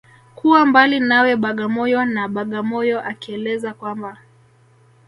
[0.35, 4.17] Kuwa mbali nawe Bagamoyo na Bagamoyo akieleza kwamba